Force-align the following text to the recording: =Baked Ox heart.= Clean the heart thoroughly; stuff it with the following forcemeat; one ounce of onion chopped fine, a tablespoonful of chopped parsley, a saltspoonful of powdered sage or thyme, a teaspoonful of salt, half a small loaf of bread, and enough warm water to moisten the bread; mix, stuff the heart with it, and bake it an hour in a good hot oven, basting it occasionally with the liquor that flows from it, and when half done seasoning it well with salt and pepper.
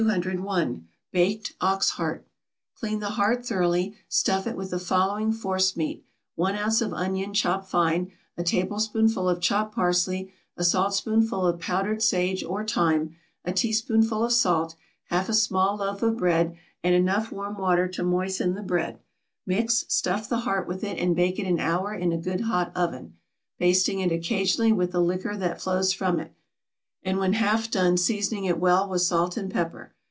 =Baked 1.11 1.53
Ox 1.61 1.91
heart.= 1.91 2.25
Clean 2.73 2.99
the 2.99 3.09
heart 3.11 3.45
thoroughly; 3.45 3.93
stuff 4.09 4.47
it 4.47 4.57
with 4.57 4.71
the 4.71 4.79
following 4.79 5.31
forcemeat; 5.31 6.01
one 6.33 6.55
ounce 6.55 6.81
of 6.81 6.91
onion 6.91 7.35
chopped 7.35 7.69
fine, 7.69 8.11
a 8.35 8.41
tablespoonful 8.43 9.29
of 9.29 9.39
chopped 9.39 9.75
parsley, 9.75 10.33
a 10.57 10.63
saltspoonful 10.63 11.45
of 11.45 11.59
powdered 11.59 12.01
sage 12.01 12.43
or 12.43 12.65
thyme, 12.65 13.15
a 13.45 13.53
teaspoonful 13.53 14.23
of 14.23 14.31
salt, 14.33 14.75
half 15.11 15.29
a 15.29 15.35
small 15.35 15.75
loaf 15.77 16.01
of 16.01 16.17
bread, 16.17 16.57
and 16.83 16.95
enough 16.95 17.31
warm 17.31 17.55
water 17.59 17.87
to 17.89 18.01
moisten 18.03 18.55
the 18.55 18.63
bread; 18.63 18.97
mix, 19.45 19.85
stuff 19.87 20.27
the 20.27 20.37
heart 20.37 20.67
with 20.67 20.83
it, 20.83 20.97
and 20.97 21.15
bake 21.15 21.37
it 21.37 21.45
an 21.45 21.59
hour 21.59 21.93
in 21.93 22.11
a 22.11 22.17
good 22.17 22.41
hot 22.41 22.71
oven, 22.75 23.17
basting 23.59 23.99
it 23.99 24.11
occasionally 24.11 24.71
with 24.71 24.93
the 24.93 24.99
liquor 24.99 25.37
that 25.37 25.61
flows 25.61 25.93
from 25.93 26.19
it, 26.19 26.33
and 27.03 27.17
when 27.17 27.33
half 27.33 27.71
done 27.71 27.97
seasoning 27.97 28.45
it 28.45 28.59
well 28.59 28.87
with 28.87 29.01
salt 29.01 29.35
and 29.35 29.49
pepper. 29.51 29.91